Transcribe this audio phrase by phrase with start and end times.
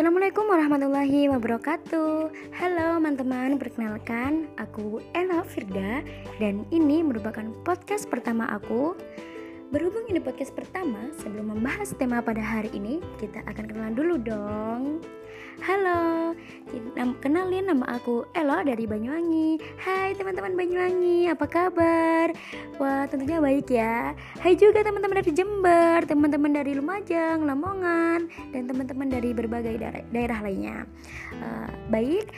[0.00, 2.32] Assalamualaikum warahmatullahi wabarakatuh.
[2.56, 6.00] Halo teman-teman, perkenalkan aku Ella Firda
[6.40, 8.96] Dan ini merupakan podcast pertama aku.
[9.68, 15.04] Berhubung ini podcast pertama, sebelum membahas tema pada hari ini Kita akan kenalan dulu dong
[15.58, 16.30] Halo,
[17.18, 19.58] kenalin nama aku Elo dari Banyuwangi.
[19.82, 22.30] Hai teman-teman Banyuwangi, apa kabar?
[22.78, 24.14] Wah tentunya baik ya.
[24.38, 29.74] Hai juga teman-teman dari Jember, teman-teman dari Lumajang, Lamongan Dan teman-teman dari berbagai
[30.14, 30.86] daerah, lainnya.
[31.42, 32.30] Uh, Baik,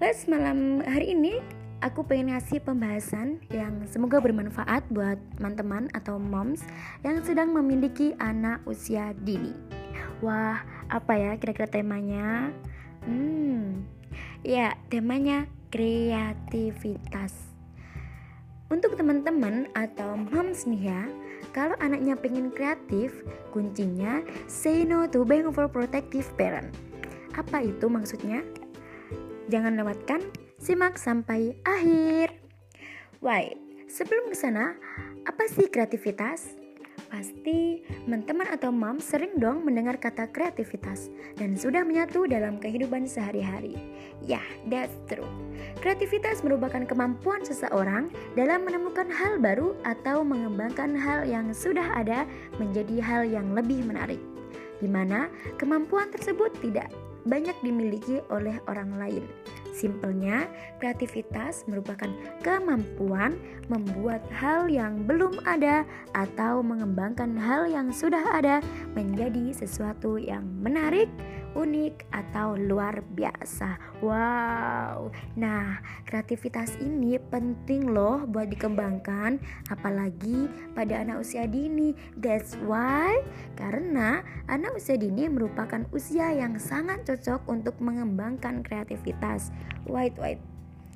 [0.00, 1.44] Les malam hari ini
[1.84, 6.64] aku pengen ngasih pembahasan yang semoga bermanfaat buat teman-teman atau moms
[7.04, 9.83] yang sedang memiliki anak usia dini.
[10.24, 12.48] Wah, apa ya kira-kira temanya?
[13.04, 13.84] Hmm,
[14.40, 17.52] ya temanya kreativitas.
[18.72, 21.02] Untuk teman-teman atau moms nih ya,
[21.52, 23.20] kalau anaknya pengen kreatif,
[23.52, 26.72] kuncinya say no to being overprotective parent.
[27.36, 28.40] Apa itu maksudnya?
[29.52, 30.24] Jangan lewatkan,
[30.56, 32.32] simak sampai akhir.
[33.20, 33.60] Why?
[33.92, 34.72] Sebelum ke sana,
[35.28, 36.63] apa sih kreativitas?
[37.14, 43.78] Pasti teman-teman atau mom sering dong mendengar kata kreativitas dan sudah menyatu dalam kehidupan sehari-hari.
[44.26, 45.30] Ya, that's true.
[45.78, 52.26] Kreativitas merupakan kemampuan seseorang dalam menemukan hal baru atau mengembangkan hal yang sudah ada
[52.58, 54.18] menjadi hal yang lebih menarik.
[54.82, 56.90] Di mana kemampuan tersebut tidak
[57.30, 59.22] banyak dimiliki oleh orang lain.
[59.74, 60.46] Simpelnya,
[60.78, 62.06] kreativitas merupakan
[62.46, 63.34] kemampuan
[63.66, 65.82] membuat hal yang belum ada
[66.14, 68.62] atau mengembangkan hal yang sudah ada
[68.94, 71.10] menjadi sesuatu yang menarik,
[71.54, 73.78] unik atau luar biasa.
[74.02, 75.14] Wow.
[75.38, 79.38] Nah, kreativitas ini penting loh buat dikembangkan
[79.70, 81.94] apalagi pada anak usia dini.
[82.18, 83.22] That's why
[83.54, 89.54] karena anak usia dini merupakan usia yang sangat cocok untuk mengembangkan kreativitas.
[89.86, 90.42] White white.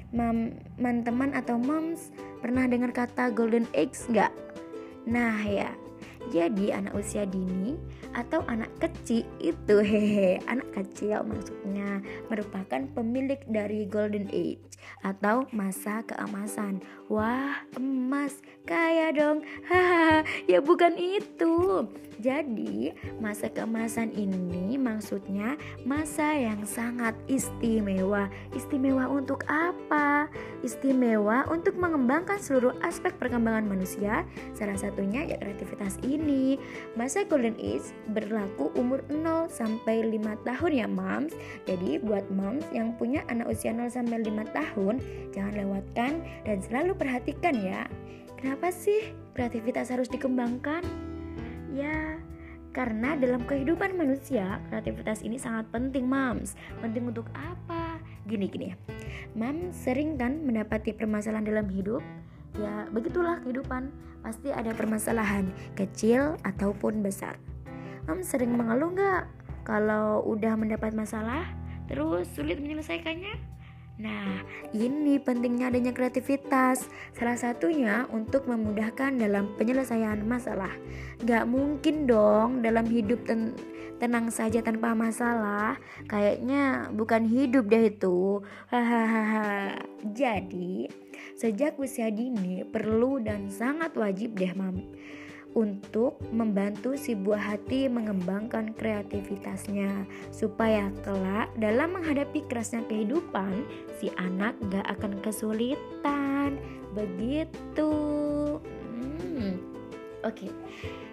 [0.08, 0.56] Mam,
[1.04, 2.08] teman atau moms
[2.40, 4.32] pernah dengar kata golden eggs nggak?
[5.04, 5.76] Nah ya,
[6.28, 7.76] jadi anak usia dini
[8.16, 14.68] atau anak kecil itu hehe, anak kecil maksudnya merupakan pemilik dari golden age
[15.02, 16.80] atau masa keemasan.
[17.08, 19.44] Wah, emas kaya dong.
[19.68, 21.86] Haha, ya bukan itu.
[22.18, 22.90] Jadi,
[23.22, 25.54] masa keemasan ini maksudnya
[25.86, 28.26] masa yang sangat istimewa.
[28.50, 30.26] Istimewa untuk apa?
[30.66, 34.26] Istimewa untuk mengembangkan seluruh aspek perkembangan manusia.
[34.58, 36.17] Salah satunya ya kreativitas ini.
[36.98, 41.32] Masa golden age berlaku umur 0 sampai 5 tahun ya, moms.
[41.64, 44.98] Jadi, buat moms yang punya anak usia 0 sampai 5 tahun,
[45.30, 46.12] jangan lewatkan
[46.42, 47.86] dan selalu perhatikan ya.
[48.34, 50.82] Kenapa sih kreativitas harus dikembangkan?
[51.70, 52.18] Ya,
[52.74, 56.58] karena dalam kehidupan manusia, kreativitas ini sangat penting, Mams.
[56.82, 57.98] Penting untuk apa?
[58.26, 58.74] Gini-gini.
[59.38, 62.02] Mams sering kan mendapati permasalahan dalam hidup?
[62.58, 63.94] Ya, begitulah kehidupan.
[64.18, 65.46] Pasti ada permasalahan,
[65.78, 67.38] kecil ataupun besar.
[68.10, 69.24] Mams sering mengeluh nggak
[69.62, 71.46] kalau udah mendapat masalah,
[71.86, 73.57] terus sulit menyelesaikannya?
[73.98, 76.86] Nah, ini pentingnya adanya kreativitas.
[77.18, 80.70] Salah satunya untuk memudahkan dalam penyelesaian masalah.
[81.26, 83.58] Gak mungkin dong dalam hidup ten
[83.98, 85.82] tenang saja tanpa masalah.
[86.06, 88.46] Kayaknya bukan hidup deh itu.
[88.70, 89.82] Hahaha.
[90.14, 90.86] Jadi,
[91.34, 94.78] sejak usia dini perlu dan sangat wajib deh, Mam
[95.56, 100.04] untuk membantu si buah hati mengembangkan kreativitasnya
[100.34, 103.64] supaya kelak dalam menghadapi kerasnya kehidupan
[103.96, 106.60] si anak gak akan kesulitan
[106.92, 107.92] begitu
[108.60, 109.56] hmm.
[110.24, 110.52] oke okay.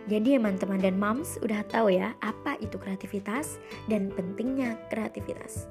[0.06, 3.57] Jadi teman-teman dan moms udah tahu ya apa itu kreativitas
[3.90, 5.66] dan pentingnya kreativitas.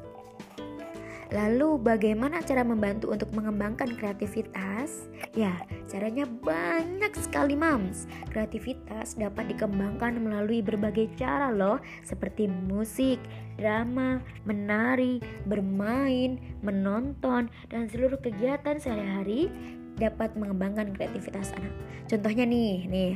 [1.35, 5.11] Lalu bagaimana cara membantu untuk mengembangkan kreativitas?
[5.35, 8.07] Ya, caranya banyak sekali mams.
[8.31, 13.19] Kreativitas dapat dikembangkan melalui berbagai cara loh, seperti musik,
[13.59, 15.19] drama, menari,
[15.51, 19.51] bermain, menonton, dan seluruh kegiatan sehari-hari
[19.99, 21.75] dapat mengembangkan kreativitas anak.
[22.07, 23.13] Contohnya nih, nih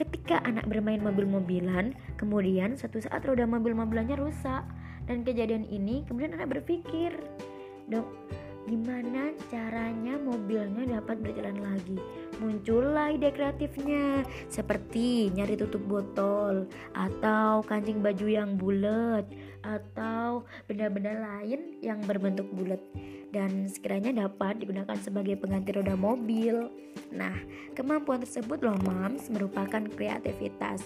[0.00, 4.64] ketika anak bermain mobil-mobilan, kemudian satu saat roda mobil-mobilannya rusak.
[5.08, 7.10] Dan kejadian ini kemudian anak berpikir,
[7.90, 8.06] dok
[8.70, 11.98] gimana caranya mobilnya dapat berjalan lagi?
[12.38, 19.26] Muncullah ide kreatifnya seperti nyari tutup botol atau kancing baju yang bulat
[19.66, 22.78] atau benda-benda lain yang berbentuk bulat
[23.34, 26.70] dan sekiranya dapat digunakan sebagai pengganti roda mobil.
[27.10, 27.34] Nah
[27.74, 30.84] kemampuan tersebut loh mams merupakan kreativitas.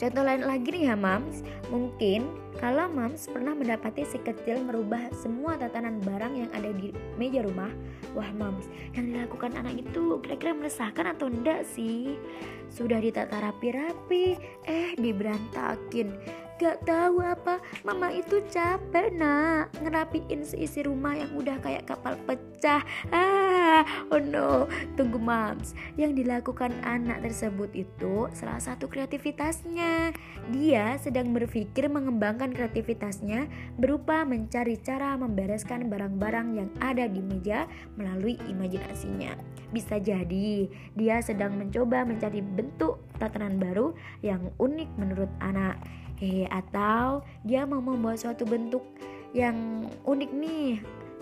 [0.00, 5.56] Contoh lain lagi nih ya mams, mungkin kalau mams pernah mendapati si kecil merubah semua
[5.56, 7.72] tatanan barang yang ada di meja rumah,
[8.12, 12.20] wah mams, yang dilakukan anak itu kira-kira meresahkan atau enggak sih?
[12.68, 14.36] Sudah ditata rapi-rapi,
[14.68, 16.12] eh diberantakin
[16.60, 17.56] Gak tahu apa,
[17.88, 19.72] mama itu capek nak.
[19.80, 22.84] Ngerapiin seisi rumah yang udah kayak kapal pecah.
[23.08, 23.80] Ah,
[24.12, 25.72] oh no, tunggu mams.
[25.96, 30.12] Yang dilakukan anak tersebut itu salah satu kreativitasnya.
[30.52, 33.48] Dia sedang berpikir mengembangkan kreativitasnya
[33.80, 37.64] Berupa mencari cara membereskan barang-barang yang ada di meja
[37.96, 39.32] melalui imajinasinya.
[39.72, 45.80] Bisa jadi dia sedang mencoba mencari bentuk tatanan baru yang unik menurut anak
[46.20, 48.84] eh atau dia mau membuat suatu bentuk
[49.32, 50.80] yang unik nih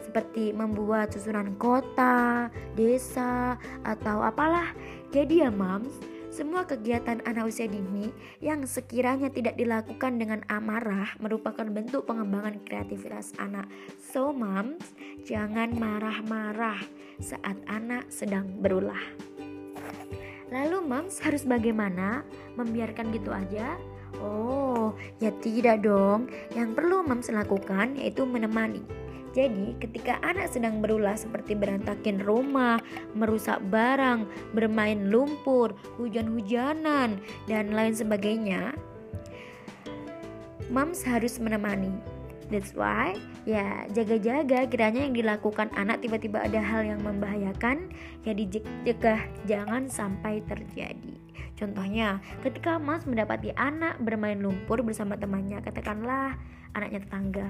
[0.08, 4.72] seperti membuat susunan kota, desa, atau apalah.
[5.12, 5.92] Jadi ya mams,
[6.32, 8.08] semua kegiatan anak usia dini
[8.40, 13.68] yang sekiranya tidak dilakukan dengan amarah merupakan bentuk pengembangan kreativitas anak.
[14.00, 14.96] So mams,
[15.28, 16.80] jangan marah-marah
[17.20, 19.02] saat anak sedang berulah.
[20.48, 22.24] Lalu mams harus bagaimana?
[22.56, 23.76] Membiarkan gitu aja?
[24.16, 26.32] Oh, ya tidak dong.
[26.56, 28.80] Yang perlu Mams lakukan yaitu menemani.
[29.36, 32.80] Jadi, ketika anak sedang berulah seperti berantakin rumah,
[33.12, 34.24] merusak barang,
[34.56, 38.72] bermain lumpur, hujan-hujanan, dan lain sebagainya,
[40.72, 41.92] Mams harus menemani.
[42.48, 43.12] That's why,
[43.44, 47.92] ya jaga-jaga kiranya yang dilakukan anak tiba-tiba ada hal yang membahayakan,
[48.24, 51.27] ya dijegah jangan sampai terjadi.
[51.58, 56.38] Contohnya, ketika Mas mendapati anak bermain lumpur bersama temannya, katakanlah
[56.78, 57.48] anaknya tetangga.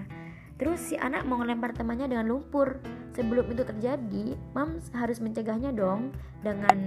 [0.56, 2.80] Terus si anak mau ngelempar temannya dengan lumpur.
[3.14, 6.10] Sebelum itu terjadi, Mams harus mencegahnya dong
[6.42, 6.78] dengan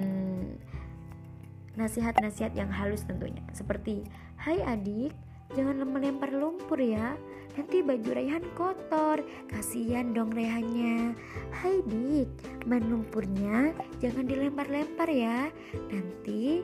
[1.80, 3.40] nasihat-nasihat yang halus tentunya.
[3.56, 4.04] Seperti,
[4.36, 5.16] "Hai adik,
[5.56, 7.16] jangan melempar lumpur ya.
[7.56, 9.20] Nanti baju Rehan kotor.
[9.52, 11.16] Kasihan dong Rehannya.
[11.52, 12.28] Hai dik,
[12.64, 15.52] main lumpurnya jangan dilempar-lempar ya.
[15.92, 16.64] Nanti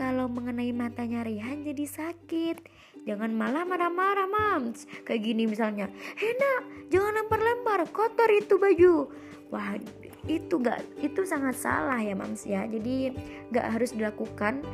[0.00, 2.64] kalau mengenai matanya Rehan jadi sakit.
[3.04, 4.88] Jangan malah marah-marah mams.
[5.04, 5.92] Kayak gini misalnya.
[6.16, 9.12] Hena, jangan lempar-lempar, kotor itu baju.
[9.52, 9.76] Wah,
[10.24, 12.64] itu gak itu sangat salah ya mams ya.
[12.64, 13.12] Jadi
[13.52, 14.64] gak harus dilakukan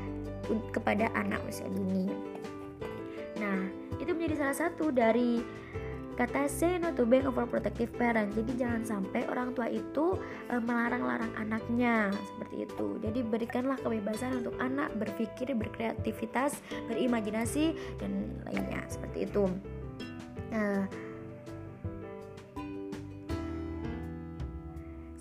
[0.70, 2.06] kepada anak usia dini.
[3.42, 3.66] Nah,
[3.98, 5.42] itu menjadi salah satu dari
[6.16, 8.32] Kata say no to being overprotective parent.
[8.32, 10.16] Jadi jangan sampai orang tua itu
[10.48, 12.96] e, melarang-larang anaknya seperti itu.
[13.04, 19.44] Jadi berikanlah kebebasan untuk anak berpikir, berkreativitas, berimajinasi dan lainnya seperti itu.
[20.48, 20.88] Nah,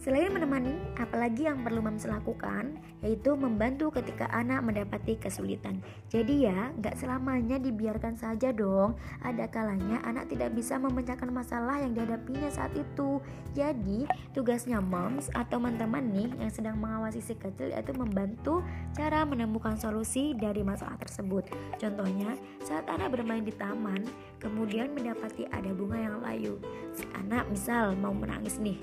[0.05, 5.81] Selain menemani, apalagi yang perlu Mams lakukan yaitu membantu ketika anak mendapati kesulitan.
[6.13, 8.93] Jadi ya, nggak selamanya dibiarkan saja dong.
[9.25, 13.17] Ada kalanya anak tidak bisa memecahkan masalah yang dihadapinya saat itu.
[13.57, 14.05] Jadi,
[14.37, 18.61] tugasnya Moms atau teman-teman nih yang sedang mengawasi si kecil yaitu membantu
[18.93, 21.49] cara menemukan solusi dari masalah tersebut.
[21.81, 24.05] Contohnya, saat anak bermain di taman,
[24.37, 26.61] kemudian mendapati ada bunga yang layu.
[26.93, 28.77] Si anak misal mau menangis nih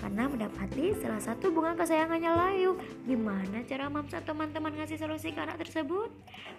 [0.00, 2.76] karena mendapati salah satu bunga kesayangannya layu.
[3.04, 6.12] Gimana cara mams teman-teman ngasih solusi ke anak tersebut?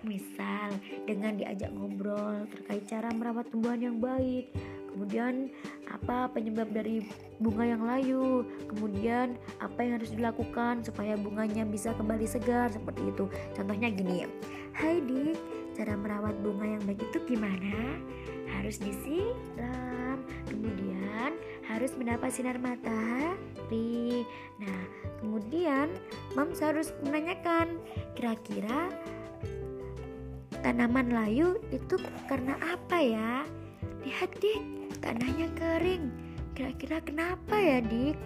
[0.06, 4.54] Misal dengan diajak ngobrol terkait cara merawat tumbuhan yang baik,
[4.94, 5.54] kemudian
[5.90, 7.06] apa penyebab dari
[7.38, 13.30] bunga yang layu, kemudian apa yang harus dilakukan supaya bunganya bisa kembali segar seperti itu.
[13.54, 14.30] Contohnya gini ya,
[14.78, 15.38] Hai Dik,
[15.78, 18.02] cara merawat bunga yang baik itu gimana?
[18.50, 21.38] Harus disiram, kemudian
[21.70, 24.26] harus mendapat sinar matahari.
[24.58, 24.82] Nah,
[25.22, 25.94] kemudian
[26.34, 27.78] Mams harus menanyakan
[28.18, 28.90] kira-kira
[30.66, 33.46] tanaman layu itu karena apa ya?
[34.02, 34.62] Lihat dik,
[34.98, 36.10] tanahnya kering.
[36.58, 38.18] Kira-kira kenapa ya dik?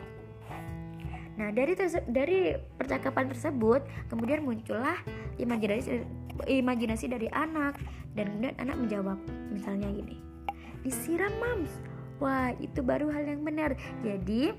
[1.41, 1.73] Nah dari
[2.11, 3.81] dari percakapan tersebut
[4.11, 4.99] kemudian muncullah
[5.41, 6.05] imajinasi
[6.47, 7.79] imajinasi dari anak
[8.17, 9.17] dan kemudian anak menjawab
[9.51, 10.17] misalnya gini
[10.81, 11.71] disiram mams
[12.21, 13.73] Wah, itu baru hal yang benar.
[14.05, 14.53] Jadi,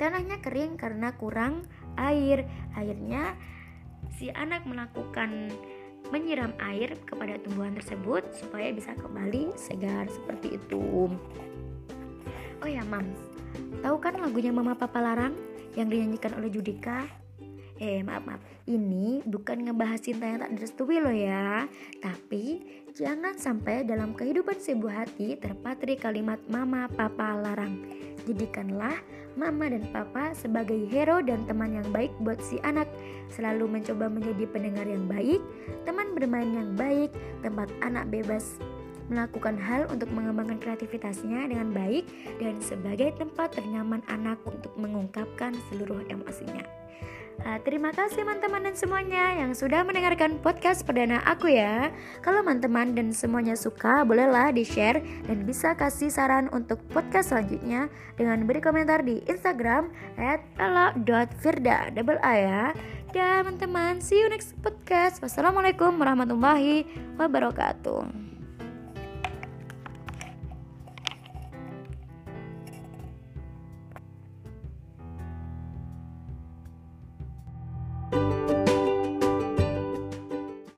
[0.00, 1.68] tanahnya kering karena kurang
[2.00, 2.48] air.
[2.72, 3.36] Akhirnya,
[4.16, 5.52] si anak melakukan
[6.08, 11.12] menyiram air kepada tumbuhan tersebut supaya bisa kembali segar seperti itu.
[12.64, 13.20] Oh ya, Mams.
[13.84, 15.36] Tahu kan lagunya Mama Papa Larang
[15.76, 17.04] yang dinyanyikan oleh Judika?
[17.82, 18.38] Eh, maaf, maaf.
[18.70, 21.66] Ini bukan ngebahas cinta yang tak direstui loh ya.
[21.98, 22.62] Tapi
[22.94, 27.82] jangan sampai dalam kehidupan sebuah hati terpatri kalimat mama papa larang.
[28.22, 28.94] Jadikanlah
[29.34, 32.86] mama dan papa sebagai hero dan teman yang baik buat si anak.
[33.34, 35.42] Selalu mencoba menjadi pendengar yang baik,
[35.82, 37.10] teman bermain yang baik,
[37.42, 38.62] tempat anak bebas
[39.10, 42.06] melakukan hal untuk mengembangkan kreativitasnya dengan baik
[42.38, 46.62] dan sebagai tempat ternyaman anak untuk mengungkapkan seluruh emosinya.
[47.42, 51.90] Uh, terima kasih teman-teman dan semuanya yang sudah mendengarkan podcast perdana aku ya.
[52.22, 58.46] Kalau teman-teman dan semuanya suka, bolehlah di-share dan bisa kasih saran untuk podcast selanjutnya dengan
[58.46, 59.90] beri komentar di Instagram
[60.54, 62.62] @ella.firda double a ya.
[63.10, 65.18] Dan teman-teman, see you next podcast.
[65.18, 66.86] Wassalamualaikum warahmatullahi
[67.18, 68.31] wabarakatuh.